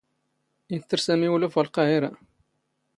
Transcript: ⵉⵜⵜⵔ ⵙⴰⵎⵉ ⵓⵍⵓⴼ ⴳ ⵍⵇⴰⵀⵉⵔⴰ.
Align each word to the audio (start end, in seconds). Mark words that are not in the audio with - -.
ⵉⵜⵜⵔ 0.75 0.99
ⵙⴰⵎⵉ 1.05 1.27
ⵓⵍⵓⴼ 1.33 1.55
ⴳ 1.65 1.67
ⵍⵇⴰⵀⵉⵔⴰ. 1.75 2.11